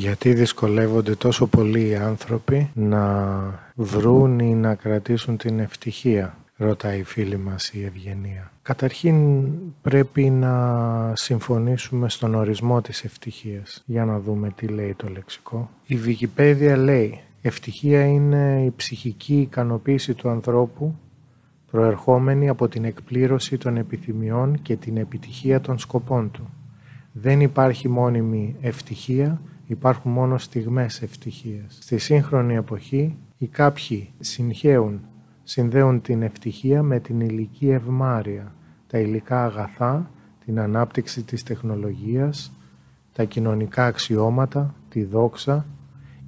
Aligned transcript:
Γιατί 0.00 0.34
δυσκολεύονται 0.34 1.14
τόσο 1.14 1.46
πολλοί 1.46 1.88
οι 1.88 1.94
άνθρωποι 1.94 2.70
να 2.74 3.72
βρουν 3.74 4.38
ή 4.38 4.54
να 4.54 4.74
κρατήσουν 4.74 5.36
την 5.36 5.58
ευτυχία, 5.58 6.36
ρωτάει 6.56 6.98
η 6.98 7.02
φίλη 7.02 7.36
μας 7.36 7.68
η 7.68 7.84
Ευγενία. 7.84 8.52
Καταρχήν 8.62 9.46
πρέπει 9.82 10.30
να 10.30 11.12
συμφωνήσουμε 11.16 12.08
στον 12.08 12.34
ορισμό 12.34 12.80
της 12.80 13.04
ευτυχίας. 13.04 13.82
Για 13.86 14.04
να 14.04 14.20
δούμε 14.20 14.50
τι 14.56 14.66
λέει 14.66 14.94
το 14.94 15.08
λεξικό. 15.08 15.70
Η 15.86 15.98
Wikipedia 16.06 16.74
λέει 16.78 17.20
«Ευτυχία 17.42 18.04
είναι 18.04 18.62
η 18.66 18.72
ψυχική 18.76 19.40
ικανοποίηση 19.40 20.14
του 20.14 20.28
ανθρώπου 20.28 20.94
προερχόμενη 21.70 22.48
από 22.48 22.68
την 22.68 22.84
εκπλήρωση 22.84 23.58
των 23.58 23.76
επιθυμιών 23.76 24.62
και 24.62 24.76
την 24.76 24.96
επιτυχία 24.96 25.60
των 25.60 25.78
σκοπών 25.78 26.30
του. 26.30 26.50
Δεν 27.12 27.40
υπάρχει 27.40 27.88
μόνιμη 27.88 28.56
ευτυχία, 28.60 29.40
υπάρχουν 29.70 30.12
μόνο 30.12 30.38
στιγμές 30.38 31.02
ευτυχίας. 31.02 31.78
Στη 31.80 31.98
σύγχρονη 31.98 32.54
εποχή 32.54 33.16
οι 33.38 33.46
κάποιοι 33.46 34.10
συγχέουν, 34.20 35.00
συνδέουν 35.42 36.00
την 36.00 36.22
ευτυχία 36.22 36.82
με 36.82 37.00
την 37.00 37.20
ηλική 37.20 37.68
ευμάρεια, 37.68 38.54
τα 38.86 38.98
υλικά 38.98 39.44
αγαθά, 39.44 40.10
την 40.44 40.60
ανάπτυξη 40.60 41.22
της 41.22 41.42
τεχνολογίας, 41.42 42.52
τα 43.12 43.24
κοινωνικά 43.24 43.86
αξιώματα, 43.86 44.74
τη 44.88 45.04
δόξα 45.04 45.66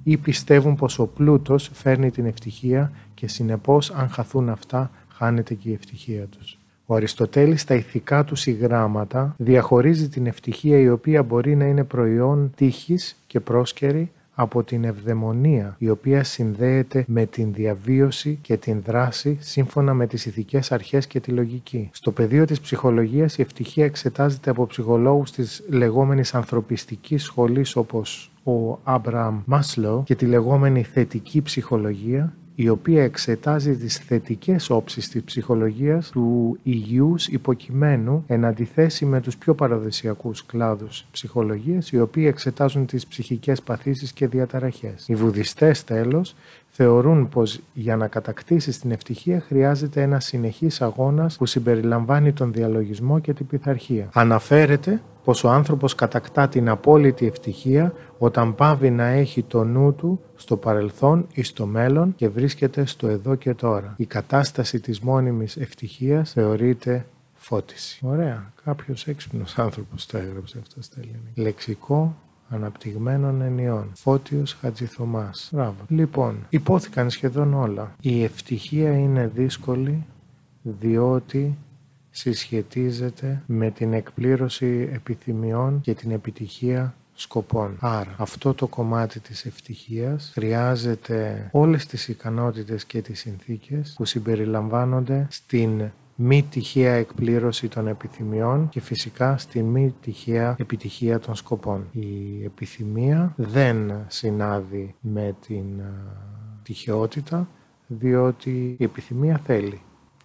ή 0.03 0.17
πιστεύουν 0.17 0.75
πως 0.75 0.99
ο 0.99 1.07
πλούτος 1.07 1.69
φέρνει 1.73 2.11
την 2.11 2.25
ευτυχία 2.25 2.91
και 3.13 3.27
συνεπώς 3.27 3.91
αν 3.91 4.09
χαθούν 4.09 4.49
αυτά 4.49 4.91
χάνεται 5.07 5.53
και 5.53 5.69
η 5.69 5.73
ευτυχία 5.73 6.27
τους. 6.27 6.57
Ο 6.85 6.95
Αριστοτέλης 6.95 7.61
στα 7.61 7.75
ηθικά 7.75 8.23
του 8.23 8.35
συγγράμματα 8.35 9.35
διαχωρίζει 9.37 10.09
την 10.09 10.25
ευτυχία 10.25 10.77
η 10.77 10.89
οποία 10.89 11.23
μπορεί 11.23 11.55
να 11.55 11.65
είναι 11.65 11.83
προϊόν 11.83 12.51
τύχης 12.55 13.17
και 13.27 13.39
πρόσκαιρη 13.39 14.11
από 14.35 14.63
την 14.63 14.83
ευδαιμονία 14.83 15.75
η 15.77 15.89
οποία 15.89 16.23
συνδέεται 16.23 17.05
με 17.07 17.25
την 17.25 17.53
διαβίωση 17.53 18.39
και 18.41 18.57
την 18.57 18.81
δράση 18.85 19.37
σύμφωνα 19.41 19.93
με 19.93 20.07
τις 20.07 20.25
ηθικές 20.25 20.71
αρχές 20.71 21.07
και 21.07 21.19
τη 21.19 21.31
λογική. 21.31 21.89
Στο 21.93 22.11
πεδίο 22.11 22.45
της 22.45 22.59
ψυχολογίας 22.59 23.37
η 23.37 23.41
ευτυχία 23.41 23.85
εξετάζεται 23.85 24.49
από 24.49 24.67
ψυχολόγους 24.67 25.31
της 25.31 25.63
λεγόμενης 25.69 26.33
ανθρωπιστικής 26.33 27.23
σχολής 27.23 27.75
όπως 27.75 28.31
ο 28.43 28.79
Άμπραμ 28.83 29.41
Μάσλο 29.45 30.03
και 30.05 30.15
τη 30.15 30.25
λεγόμενη 30.25 30.83
θετική 30.83 31.41
ψυχολογία 31.41 32.33
η 32.55 32.69
οποία 32.69 33.03
εξετάζει 33.03 33.75
τις 33.75 33.97
θετικές 33.97 34.69
όψεις 34.69 35.09
της 35.09 35.23
ψυχολογίας 35.23 36.09
του 36.09 36.57
υγιούς 36.63 37.27
υποκειμένου 37.27 38.23
εν 38.27 38.45
αντιθέσει 38.45 39.05
με 39.05 39.21
τους 39.21 39.37
πιο 39.37 39.53
παραδοσιακούς 39.53 40.45
κλάδους 40.45 41.05
ψυχολογίας 41.11 41.91
οι 41.91 41.99
οποίοι 41.99 42.25
εξετάζουν 42.27 42.85
τις 42.85 43.07
ψυχικές 43.07 43.61
παθήσεις 43.61 44.11
και 44.11 44.27
διαταραχές. 44.27 45.07
Οι 45.07 45.15
βουδιστές 45.15 45.83
τέλος 45.83 46.35
θεωρούν 46.69 47.29
πως 47.29 47.59
για 47.73 47.95
να 47.95 48.07
κατακτήσεις 48.07 48.79
την 48.79 48.91
ευτυχία 48.91 49.39
χρειάζεται 49.39 50.01
ένας 50.01 50.25
συνεχής 50.25 50.81
αγώνας 50.81 51.37
που 51.37 51.45
συμπεριλαμβάνει 51.45 52.33
τον 52.33 52.53
διαλογισμό 52.53 53.19
και 53.19 53.33
την 53.33 53.47
πειθαρχία. 53.47 54.09
Αναφέρεται 54.13 55.01
πως 55.23 55.43
ο 55.43 55.49
άνθρωπος 55.49 55.95
κατακτά 55.95 56.47
την 56.47 56.69
απόλυτη 56.69 57.25
ευτυχία 57.25 57.93
όταν 58.17 58.55
πάβει 58.55 58.89
να 58.89 59.05
έχει 59.05 59.43
το 59.43 59.63
νου 59.63 59.93
του 59.93 60.19
στο 60.35 60.57
παρελθόν 60.57 61.27
ή 61.33 61.43
στο 61.43 61.65
μέλλον 61.65 62.15
και 62.15 62.29
βρίσκεται 62.29 62.85
στο 62.85 63.07
εδώ 63.07 63.35
και 63.35 63.53
τώρα. 63.53 63.93
Η 63.97 64.05
κατάσταση 64.05 64.79
της 64.79 64.99
μόνιμης 64.99 65.57
ευτυχίας 65.57 66.31
θεωρείται 66.31 67.05
φώτιση. 67.33 67.99
Ωραία. 68.05 68.51
Κάποιος 68.63 69.07
έξυπνος 69.07 69.57
άνθρωπος 69.57 70.05
το 70.05 70.17
έγραψε 70.17 70.59
αυτό 70.61 70.81
στα 70.81 70.99
ελληνικά. 70.99 71.31
Λεξικό 71.35 72.15
αναπτυγμένων 72.49 73.41
ενιών. 73.41 73.91
Φώτιος 73.93 74.53
Χατζηθωμάς. 74.53 75.49
Μπράβο. 75.53 75.75
Λοιπόν, 75.87 76.45
υπόθηκαν 76.49 77.09
σχεδόν 77.09 77.53
όλα. 77.53 77.95
Η 78.01 78.23
ευτυχία 78.23 78.97
είναι 78.97 79.31
δύσκολη 79.35 80.05
διότι 80.61 81.57
συσχετίζεται 82.15 83.41
με 83.45 83.71
την 83.71 83.93
εκπλήρωση 83.93 84.89
επιθυμιών 84.93 85.81
και 85.81 85.93
την 85.93 86.11
επιτυχία 86.11 86.95
σκοπών. 87.13 87.77
Άρα 87.79 88.15
αυτό 88.17 88.53
το 88.53 88.67
κομμάτι 88.67 89.19
της 89.19 89.45
ευτυχίας 89.45 90.31
χρειάζεται 90.33 91.49
όλες 91.51 91.85
τις 91.85 92.07
ικανότητες 92.07 92.85
και 92.85 93.01
τις 93.01 93.19
συνθήκες 93.19 93.93
που 93.97 94.05
συμπεριλαμβάνονται 94.05 95.27
στην 95.29 95.91
μη 96.15 96.43
τυχαία 96.49 96.93
εκπλήρωση 96.93 97.67
των 97.67 97.87
επιθυμιών 97.87 98.69
και 98.69 98.81
φυσικά 98.81 99.37
στη 99.37 99.63
μη 99.63 99.93
τυχαία 100.01 100.55
επιτυχία 100.59 101.19
των 101.19 101.35
σκοπών. 101.35 101.87
Η 101.91 102.43
επιθυμία 102.43 103.33
δεν 103.35 103.91
συνάδει 104.07 104.95
με 104.99 105.35
την 105.47 105.65
τυχαιότητα 106.63 107.47
διότι 107.87 108.75
η 108.79 108.83
επιθυμία 108.83 109.41
θέλει 109.45 109.81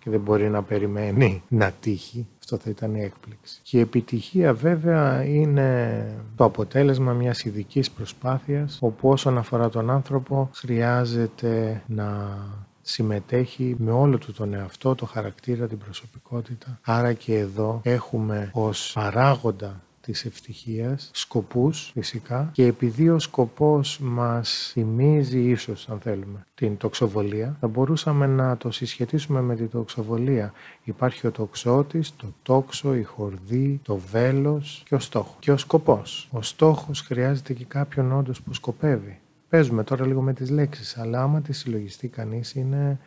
και 0.08 0.14
δεν 0.14 0.24
μπορεί 0.24 0.48
να 0.48 0.62
περιμένει 0.62 1.42
να 1.48 1.72
τύχει. 1.80 2.26
Αυτό 2.38 2.56
θα 2.56 2.70
ήταν 2.70 2.94
η 2.94 3.00
έκπληξη. 3.00 3.60
Και 3.62 3.76
η 3.76 3.80
επιτυχία 3.80 4.54
βέβαια 4.54 5.24
είναι 5.24 6.02
το 6.36 6.44
αποτέλεσμα 6.44 7.12
μιας 7.12 7.44
ειδικής 7.44 7.90
προσπάθειας 7.90 8.78
όπου 8.80 9.08
όσον 9.08 9.38
αφορά 9.38 9.68
τον 9.68 9.90
άνθρωπο 9.90 10.50
χρειάζεται 10.54 11.82
να 11.86 12.38
συμμετέχει 12.82 13.76
με 13.78 13.90
όλο 13.90 14.18
του 14.18 14.32
τον 14.32 14.54
εαυτό, 14.54 14.94
το 14.94 15.06
χαρακτήρα, 15.06 15.66
την 15.66 15.78
προσωπικότητα. 15.78 16.78
Άρα 16.82 17.12
και 17.12 17.38
εδώ 17.38 17.80
έχουμε 17.84 18.50
ως 18.52 18.90
παράγοντα 18.94 19.80
της 20.12 20.24
ευτυχίας, 20.24 21.10
σκοπούς 21.12 21.90
φυσικά 21.94 22.50
και 22.52 22.66
επειδή 22.66 23.08
ο 23.08 23.18
σκοπός 23.18 23.98
μας 24.02 24.70
θυμίζει 24.72 25.40
ίσως 25.40 25.88
αν 25.88 26.00
θέλουμε 26.00 26.46
την 26.54 26.76
τοξοβολία 26.76 27.56
θα 27.60 27.68
μπορούσαμε 27.68 28.26
να 28.26 28.56
το 28.56 28.70
συσχετίσουμε 28.70 29.40
με 29.40 29.56
την 29.56 29.70
τοξοβολία. 29.70 30.52
Υπάρχει 30.84 31.26
ο 31.26 31.30
τοξότης, 31.30 32.16
το 32.16 32.26
τόξο, 32.42 32.94
η 32.94 33.02
χορδή, 33.02 33.80
το 33.82 33.96
βέλος 33.96 34.82
και 34.84 34.94
ο 34.94 34.98
στόχος. 34.98 35.36
Και 35.38 35.52
ο 35.52 35.56
σκοπός. 35.56 36.28
Ο 36.32 36.42
στόχος 36.42 37.00
χρειάζεται 37.00 37.52
και 37.52 37.64
κάποιον 37.64 38.12
όντως 38.12 38.42
που 38.42 38.54
σκοπεύει. 38.54 39.18
Παίζουμε 39.48 39.84
τώρα 39.84 40.06
λίγο 40.06 40.20
με 40.20 40.32
τις 40.32 40.50
λέξεις, 40.50 40.98
αλλά 40.98 41.22
άμα 41.22 41.40
τη 41.40 41.52
συλλογιστεί 41.52 42.08
κανείς 42.08 42.54
είναι 42.54 42.98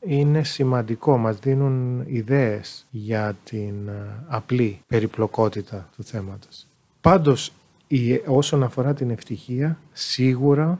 είναι 0.00 0.42
σημαντικό, 0.42 1.16
μας 1.16 1.38
δίνουν 1.38 2.02
ιδέες 2.06 2.86
για 2.90 3.36
την 3.44 3.88
ε, 3.88 4.24
απλή 4.26 4.80
περιπλοκότητα 4.86 5.88
του 5.96 6.04
θέματος. 6.04 6.66
Πάντως, 7.00 7.52
όσον 8.26 8.62
αφορά 8.62 8.94
την 8.94 9.10
ευτυχία, 9.10 9.78
σίγουρα 9.92 10.78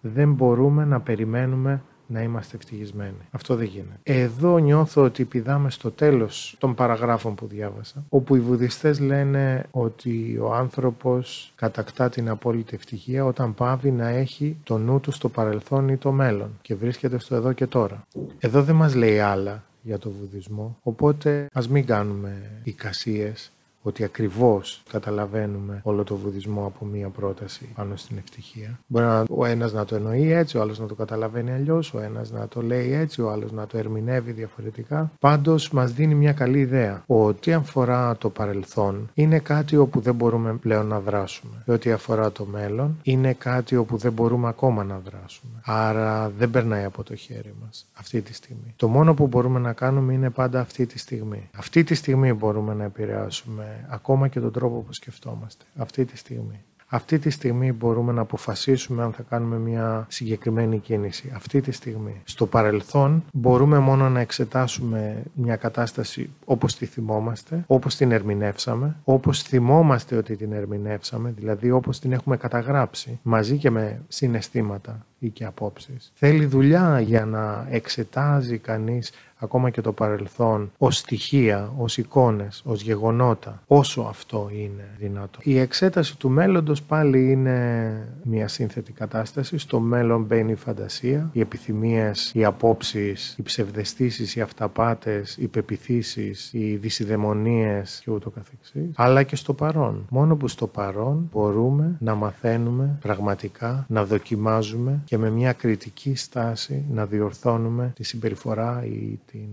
δεν 0.00 0.32
μπορούμε 0.32 0.84
να 0.84 1.00
περιμένουμε 1.00 1.82
να 2.08 2.22
είμαστε 2.22 2.56
ευτυχισμένοι. 2.56 3.28
Αυτό 3.30 3.56
δεν 3.56 3.66
γίνεται. 3.66 3.98
Εδώ 4.02 4.58
νιώθω 4.58 5.02
ότι 5.02 5.24
πηδάμε 5.24 5.70
στο 5.70 5.90
τέλος 5.90 6.56
των 6.58 6.74
παραγράφων 6.74 7.34
που 7.34 7.46
διάβασα, 7.46 8.04
όπου 8.08 8.36
οι 8.36 8.40
βουδιστές 8.40 9.00
λένε 9.00 9.66
ότι 9.70 10.38
ο 10.42 10.54
άνθρωπος 10.54 11.52
κατακτά 11.56 12.08
την 12.08 12.28
απόλυτη 12.28 12.74
ευτυχία 12.74 13.24
όταν 13.24 13.54
πάβει 13.54 13.90
να 13.90 14.08
έχει 14.08 14.56
το 14.62 14.78
νου 14.78 15.00
του 15.00 15.12
στο 15.12 15.28
παρελθόν 15.28 15.88
ή 15.88 15.96
το 15.96 16.12
μέλλον 16.12 16.58
και 16.62 16.74
βρίσκεται 16.74 17.18
στο 17.18 17.34
εδώ 17.34 17.52
και 17.52 17.66
τώρα. 17.66 18.06
Εδώ 18.38 18.62
δεν 18.62 18.74
μας 18.74 18.94
λέει 18.94 19.18
άλλα 19.18 19.62
για 19.82 19.98
το 19.98 20.10
βουδισμό, 20.10 20.78
οπότε 20.82 21.46
ας 21.52 21.68
μην 21.68 21.86
κάνουμε 21.86 22.60
εικασίες 22.64 23.52
ότι 23.82 24.04
ακριβώς 24.04 24.82
καταλαβαίνουμε 24.90 25.80
όλο 25.82 26.04
το 26.04 26.16
βουδισμό 26.16 26.66
από 26.66 26.84
μία 26.84 27.08
πρόταση 27.08 27.68
πάνω 27.74 27.96
στην 27.96 28.16
ευτυχία. 28.16 28.78
Μπορεί 28.86 29.04
να, 29.04 29.24
ο 29.30 29.44
ένας 29.44 29.72
να 29.72 29.84
το 29.84 29.94
εννοεί 29.94 30.32
έτσι, 30.32 30.58
ο 30.58 30.60
άλλος 30.60 30.78
να 30.78 30.86
το 30.86 30.94
καταλαβαίνει 30.94 31.52
αλλιώς, 31.52 31.94
ο 31.94 32.00
ένας 32.00 32.30
να 32.30 32.48
το 32.48 32.62
λέει 32.62 32.92
έτσι, 32.92 33.22
ο 33.22 33.30
άλλος 33.30 33.52
να 33.52 33.66
το 33.66 33.78
ερμηνεύει 33.78 34.32
διαφορετικά. 34.32 35.12
Πάντως 35.20 35.70
μας 35.70 35.92
δίνει 35.92 36.14
μια 36.14 36.32
καλή 36.32 36.58
ιδέα 36.58 37.02
ότι 37.06 37.52
αφορά 37.52 38.16
το 38.16 38.30
παρελθόν 38.30 39.10
είναι 39.14 39.38
κάτι 39.38 39.76
όπου 39.76 40.00
δεν 40.00 40.14
μπορούμε 40.14 40.54
πλέον 40.54 40.86
να 40.86 41.00
δράσουμε. 41.00 41.62
Και 41.64 41.72
ό,τι 41.72 41.92
αφορά 41.92 42.32
το 42.32 42.44
μέλλον 42.44 42.98
είναι 43.02 43.32
κάτι 43.32 43.76
όπου 43.76 43.96
δεν 43.96 44.12
μπορούμε 44.12 44.48
ακόμα 44.48 44.84
να 44.84 45.00
δράσουμε. 45.04 45.52
Άρα 45.64 46.32
δεν 46.38 46.50
περνάει 46.50 46.84
από 46.84 47.02
το 47.02 47.14
χέρι 47.14 47.54
μας 47.64 47.86
αυτή 47.92 48.20
τη 48.20 48.34
στιγμή. 48.34 48.74
Το 48.76 48.88
μόνο 48.88 49.14
που 49.14 49.26
μπορούμε 49.26 49.58
να 49.58 49.72
κάνουμε 49.72 50.12
είναι 50.12 50.30
πάντα 50.30 50.60
αυτή 50.60 50.86
τη 50.86 50.98
στιγμή. 50.98 51.48
Αυτή 51.56 51.84
τη 51.84 51.94
στιγμή 51.94 52.32
μπορούμε 52.32 52.74
να 52.74 52.84
επηρεάσουμε 52.84 53.67
ακόμα 53.88 54.28
και 54.28 54.40
τον 54.40 54.52
τρόπο 54.52 54.80
που 54.80 54.92
σκεφτόμαστε 54.92 55.64
αυτή 55.76 56.04
τη 56.04 56.16
στιγμή. 56.16 56.60
Αυτή 56.90 57.18
τη 57.18 57.30
στιγμή 57.30 57.72
μπορούμε 57.72 58.12
να 58.12 58.20
αποφασίσουμε 58.20 59.02
αν 59.02 59.12
θα 59.12 59.22
κάνουμε 59.22 59.58
μια 59.58 60.06
συγκεκριμένη 60.08 60.78
κίνηση. 60.78 61.32
Αυτή 61.34 61.60
τη 61.60 61.72
στιγμή. 61.72 62.20
Στο 62.24 62.46
παρελθόν 62.46 63.24
μπορούμε 63.32 63.78
μόνο 63.78 64.08
να 64.08 64.20
εξετάσουμε 64.20 65.22
μια 65.34 65.56
κατάσταση 65.56 66.30
όπως 66.44 66.76
τη 66.76 66.86
θυμόμαστε, 66.86 67.64
όπως 67.66 67.96
την 67.96 68.12
ερμηνεύσαμε, 68.12 68.96
όπως 69.04 69.42
θυμόμαστε 69.42 70.16
ότι 70.16 70.36
την 70.36 70.52
ερμηνεύσαμε, 70.52 71.32
δηλαδή 71.36 71.70
όπως 71.70 71.98
την 71.98 72.12
έχουμε 72.12 72.36
καταγράψει, 72.36 73.18
μαζί 73.22 73.56
και 73.56 73.70
με 73.70 74.02
συναισθήματα 74.08 75.06
ή 75.18 75.28
και 75.28 75.44
απόψεις. 75.44 76.12
Θέλει 76.14 76.46
δουλειά 76.46 77.00
για 77.00 77.24
να 77.24 77.66
εξετάζει 77.70 78.58
κανείς 78.58 79.12
ακόμα 79.38 79.70
και 79.70 79.80
το 79.80 79.92
παρελθόν 79.92 80.72
ως 80.78 80.96
στοιχεία, 80.96 81.72
ως 81.78 81.96
εικόνες, 81.96 82.62
ως 82.64 82.82
γεγονότα, 82.82 83.62
όσο 83.66 84.00
αυτό 84.00 84.50
είναι 84.52 84.88
δυνατό. 84.98 85.38
Η 85.42 85.58
εξέταση 85.58 86.18
του 86.18 86.28
μέλλοντος 86.30 86.82
πάλι 86.82 87.30
είναι 87.30 88.08
μια 88.22 88.48
σύνθετη 88.48 88.92
κατάσταση. 88.92 89.58
Στο 89.58 89.80
μέλλον 89.80 90.22
μπαίνει 90.22 90.52
η 90.52 90.54
φαντασία, 90.54 91.30
οι 91.32 91.40
επιθυμίες, 91.40 92.30
οι 92.34 92.44
απόψεις, 92.44 93.34
οι 93.38 93.42
ψευδεστήσεις, 93.42 94.36
οι 94.36 94.40
αυταπάτες, 94.40 95.36
οι 95.36 95.46
πεπιθήσεις, 95.46 96.52
οι 96.52 96.76
δυσιδαιμονίες 96.76 98.00
και 98.04 98.10
ούτω 98.10 98.30
καθεξής. 98.30 98.90
Αλλά 98.94 99.22
και 99.22 99.36
στο 99.36 99.52
παρόν. 99.52 100.06
Μόνο 100.10 100.36
που 100.36 100.48
στο 100.48 100.66
παρόν 100.66 101.28
μπορούμε 101.32 101.96
να 102.00 102.14
μαθαίνουμε 102.14 102.98
πραγματικά, 103.00 103.84
να 103.88 104.04
δοκιμάζουμε 104.04 105.02
και 105.08 105.18
με 105.18 105.30
μια 105.30 105.52
κριτική 105.52 106.14
στάση 106.14 106.84
να 106.90 107.06
διορθώνουμε 107.06 107.92
τη 107.94 108.04
συμπεριφορά 108.04 108.84
ή 108.84 109.18
την 109.26 109.48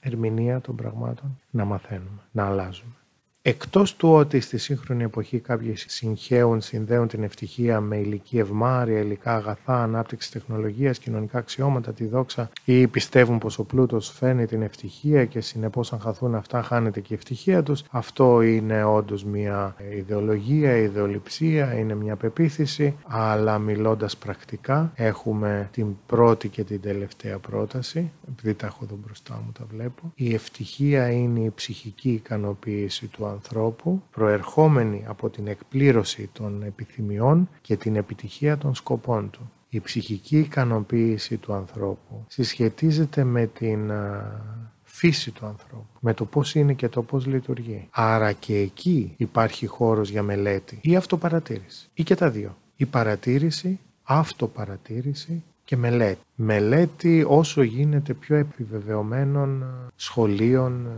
ερμηνεία 0.00 0.60
των 0.60 0.76
πραγμάτων, 0.76 1.38
να 1.50 1.64
μαθαίνουμε, 1.64 2.20
να 2.30 2.46
αλλάζουμε. 2.46 2.94
Εκτός 3.42 3.96
του 3.96 4.12
ότι 4.12 4.40
στη 4.40 4.58
σύγχρονη 4.58 5.02
εποχή 5.02 5.38
κάποιοι 5.38 5.74
συγχαίουν, 5.76 6.60
συνδέουν 6.60 7.08
την 7.08 7.22
ευτυχία 7.22 7.80
με 7.80 7.96
ηλική 7.96 8.38
ευμάρεια, 8.38 8.98
υλικά 8.98 9.34
αγαθά, 9.34 9.82
ανάπτυξη 9.82 10.32
τεχνολογίας, 10.32 10.98
κοινωνικά 10.98 11.38
αξιώματα, 11.38 11.92
τη 11.92 12.04
δόξα 12.06 12.50
ή 12.64 12.86
πιστεύουν 12.86 13.38
πως 13.38 13.58
ο 13.58 13.64
πλούτος 13.64 14.10
φέρνει 14.10 14.46
την 14.46 14.62
ευτυχία 14.62 15.24
και 15.24 15.40
συνεπώς 15.40 15.92
αν 15.92 16.00
χαθούν 16.00 16.34
αυτά 16.34 16.62
χάνεται 16.62 17.00
και 17.00 17.12
η 17.12 17.16
ευτυχία 17.16 17.62
τους. 17.62 17.82
Αυτό 17.90 18.42
είναι 18.42 18.84
όντως 18.84 19.24
μια 19.24 19.76
ιδεολογία, 19.94 20.76
ιδεολειψία, 20.76 21.74
είναι 21.78 21.94
μια 21.94 22.16
πεποίθηση, 22.16 22.96
αλλά 23.06 23.58
μιλώντας 23.58 24.16
πρακτικά 24.16 24.92
έχουμε 24.94 25.68
την 25.72 25.86
πρώτη 26.06 26.48
και 26.48 26.64
την 26.64 26.80
τελευταία 26.80 27.38
πρόταση, 27.38 28.10
επειδή 28.28 28.54
τα 28.54 28.66
έχω 28.66 28.80
εδώ 28.84 28.98
μπροστά 29.04 29.34
μου 29.34 29.52
τα 29.58 29.64
βλέπω. 29.70 30.12
Η 30.14 30.34
ευτυχία 30.34 31.10
είναι 31.10 31.40
η 31.40 31.52
ψυχική 31.54 32.10
ικανοποίηση 32.10 33.06
του 33.06 33.28
ανθρώπου 33.30 34.02
προερχόμενη 34.10 35.04
από 35.06 35.28
την 35.28 35.46
εκπλήρωση 35.46 36.30
των 36.32 36.62
επιθυμιών 36.62 37.48
και 37.60 37.76
την 37.76 37.96
επιτυχία 37.96 38.58
των 38.58 38.74
σκοπών 38.74 39.30
του. 39.30 39.50
Η 39.68 39.80
ψυχική 39.80 40.38
ικανοποίηση 40.38 41.36
του 41.36 41.52
ανθρώπου 41.52 42.24
συσχετίζεται 42.26 43.24
με 43.24 43.46
την 43.46 43.92
φύση 44.82 45.30
του 45.30 45.46
ανθρώπου, 45.46 45.86
με 46.00 46.14
το 46.14 46.24
πώς 46.24 46.54
είναι 46.54 46.72
και 46.72 46.88
το 46.88 47.02
πώς 47.02 47.26
λειτουργεί. 47.26 47.88
Άρα 47.90 48.32
και 48.32 48.56
εκεί 48.56 49.14
υπάρχει 49.16 49.66
χώρος 49.66 50.10
για 50.10 50.22
μελέτη 50.22 50.78
ή 50.82 50.96
αυτοπαρατήρηση 50.96 51.88
ή 51.94 52.02
και 52.02 52.14
τα 52.14 52.30
δύο. 52.30 52.56
Η 52.76 52.86
παρατήρηση, 52.86 53.78
αυτοπαρατήρηση 54.02 55.42
και 55.64 55.76
μελέτη. 55.76 56.18
Μελέτη 56.34 57.24
όσο 57.28 57.62
γίνεται 57.62 58.14
πιο 58.14 58.36
επιβεβαιωμένων 58.36 59.64
σχολείων, 59.96 60.88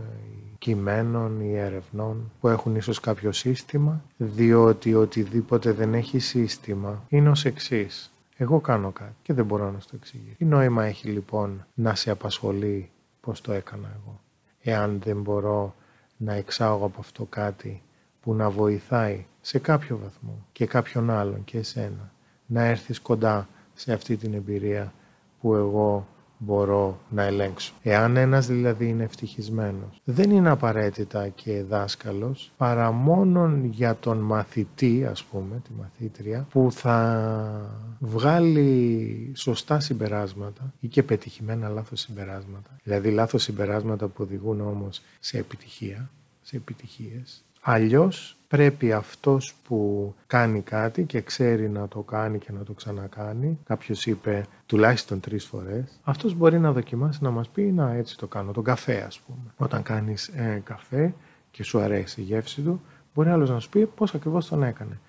κειμένων 0.63 1.41
ή 1.41 1.55
ερευνών 1.55 2.31
που 2.39 2.47
έχουν 2.47 2.75
ίσως 2.75 2.99
κάποιο 2.99 3.31
σύστημα, 3.31 4.03
διότι 4.17 4.93
οτιδήποτε 4.93 5.71
δεν 5.71 5.93
έχει 5.93 6.19
σύστημα 6.19 7.03
είναι 7.09 7.29
ως 7.29 7.45
εξής. 7.45 8.11
Εγώ 8.37 8.59
κάνω 8.59 8.91
κάτι 8.91 9.15
και 9.21 9.33
δεν 9.33 9.45
μπορώ 9.45 9.71
να 9.71 9.79
στο 9.79 9.95
εξηγήσω. 9.95 10.35
Τι 10.37 10.45
νόημα 10.45 10.85
έχει 10.85 11.07
λοιπόν 11.07 11.65
να 11.73 11.95
σε 11.95 12.11
απασχολεί 12.11 12.89
πώς 13.21 13.41
το 13.41 13.51
έκανα 13.51 13.87
εγώ, 13.87 14.19
εάν 14.61 14.99
δεν 15.03 15.21
μπορώ 15.21 15.75
να 16.17 16.33
εξάγω 16.33 16.85
από 16.85 16.99
αυτό 16.99 17.25
κάτι 17.25 17.81
που 18.21 18.33
να 18.33 18.49
βοηθάει 18.49 19.25
σε 19.41 19.59
κάποιο 19.59 19.99
βαθμό 20.03 20.45
και 20.51 20.65
κάποιον 20.65 21.09
άλλον 21.09 21.43
και 21.43 21.57
εσένα 21.57 22.11
να 22.45 22.63
έρθεις 22.63 22.99
κοντά 22.99 23.47
σε 23.73 23.93
αυτή 23.93 24.17
την 24.17 24.33
εμπειρία 24.33 24.93
που 25.41 25.55
εγώ 25.55 26.07
μπορώ 26.43 26.99
να 27.09 27.23
ελέγξω. 27.23 27.73
Εάν 27.81 28.17
ένας 28.17 28.47
δηλαδή 28.47 28.87
είναι 28.87 29.03
ευτυχισμένος, 29.03 30.01
δεν 30.03 30.31
είναι 30.31 30.49
απαραίτητα 30.49 31.27
και 31.27 31.63
δάσκαλος, 31.63 32.51
παρά 32.57 32.91
μόνον 32.91 33.65
για 33.65 33.95
τον 33.95 34.17
μαθητή, 34.17 35.05
ας 35.05 35.23
πούμε, 35.23 35.61
τη 35.63 35.69
μαθήτρια, 35.79 36.47
που 36.49 36.71
θα 36.71 37.71
βγάλει 37.99 39.31
σωστά 39.35 39.79
συμπεράσματα 39.79 40.73
ή 40.79 40.87
και 40.87 41.03
πετυχημένα 41.03 41.69
λάθος 41.69 41.99
συμπεράσματα. 41.99 42.69
Δηλαδή 42.83 43.11
λάθος 43.11 43.43
συμπεράσματα 43.43 44.07
που 44.07 44.23
οδηγούν 44.23 44.61
όμως 44.61 45.01
σε 45.19 45.37
επιτυχία, 45.37 46.09
σε 46.41 46.55
επιτυχίες. 46.55 47.43
Αλλιώς 47.65 48.37
πρέπει 48.47 48.91
αυτός 48.91 49.53
που 49.63 50.13
κάνει 50.27 50.61
κάτι 50.61 51.03
και 51.03 51.21
ξέρει 51.21 51.69
να 51.69 51.87
το 51.87 51.99
κάνει 51.99 52.39
και 52.39 52.51
να 52.51 52.63
το 52.63 52.73
ξανακάνει, 52.73 53.59
κάποιος 53.63 54.05
είπε 54.05 54.45
τουλάχιστον 54.65 55.19
τρεις 55.19 55.45
φορές, 55.45 55.99
αυτός 56.03 56.33
μπορεί 56.33 56.59
να 56.59 56.71
δοκιμάσει 56.71 57.23
να 57.23 57.29
μας 57.29 57.49
πει 57.49 57.61
να 57.61 57.93
έτσι 57.93 58.17
το 58.17 58.27
κάνω, 58.27 58.51
τον 58.51 58.63
καφέ 58.63 59.03
ας 59.07 59.19
πούμε. 59.19 59.53
Όταν 59.57 59.83
κάνεις 59.83 60.27
ε, 60.27 60.61
καφέ 60.63 61.13
και 61.51 61.63
σου 61.63 61.79
αρέσει 61.79 62.21
η 62.21 62.23
γεύση 62.23 62.61
του, 62.61 62.81
μπορεί 63.13 63.29
άλλος 63.29 63.49
να 63.49 63.59
σου 63.59 63.69
πει 63.69 63.85
πώς 63.85 64.13
ακριβώς 64.13 64.47
τον 64.47 64.63
έκανε 64.63 64.99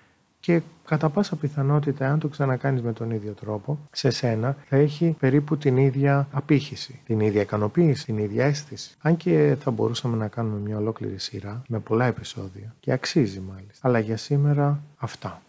και 0.45 0.61
κατά 0.85 1.09
πάσα 1.09 1.35
πιθανότητα, 1.35 2.11
αν 2.11 2.19
το 2.19 2.27
ξανακάνεις 2.27 2.81
με 2.81 2.93
τον 2.93 3.11
ίδιο 3.11 3.31
τρόπο, 3.31 3.79
σε 3.91 4.09
σένα 4.09 4.55
θα 4.69 4.75
έχει 4.75 5.15
περίπου 5.19 5.57
την 5.57 5.77
ίδια 5.77 6.27
απήχηση, 6.31 6.99
την 7.05 7.19
ίδια 7.19 7.41
ικανοποίηση, 7.41 8.05
την 8.05 8.17
ίδια 8.17 8.45
αίσθηση. 8.45 8.95
Αν 9.01 9.17
και 9.17 9.55
θα 9.59 9.71
μπορούσαμε 9.71 10.17
να 10.17 10.27
κάνουμε 10.27 10.59
μια 10.59 10.77
ολόκληρη 10.77 11.19
σειρά 11.19 11.61
με 11.67 11.79
πολλά 11.79 12.05
επεισόδια 12.05 12.75
και 12.79 12.91
αξίζει 12.91 13.39
μάλιστα. 13.39 13.87
Αλλά 13.87 13.99
για 13.99 14.17
σήμερα 14.17 14.83
αυτά. 14.97 15.41